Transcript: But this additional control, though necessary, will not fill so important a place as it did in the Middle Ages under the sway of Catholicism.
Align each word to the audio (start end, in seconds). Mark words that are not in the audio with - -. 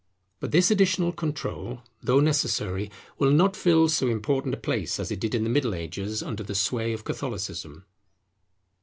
But 0.39 0.51
this 0.51 0.71
additional 0.71 1.11
control, 1.11 1.83
though 2.01 2.19
necessary, 2.21 2.89
will 3.19 3.29
not 3.29 3.55
fill 3.55 3.87
so 3.87 4.07
important 4.07 4.55
a 4.55 4.57
place 4.57 4.99
as 4.99 5.11
it 5.11 5.19
did 5.19 5.35
in 5.35 5.43
the 5.43 5.47
Middle 5.51 5.75
Ages 5.75 6.23
under 6.23 6.41
the 6.41 6.55
sway 6.55 6.91
of 6.91 7.03
Catholicism. 7.03 7.85